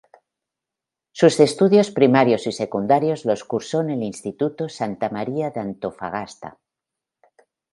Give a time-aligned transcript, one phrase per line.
[1.11, 6.57] Sus estudios primarios y secundarios los cursó en el Instituto Santa María de Antofagasta.